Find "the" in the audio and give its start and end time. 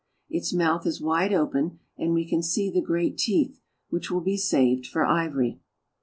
2.71-2.81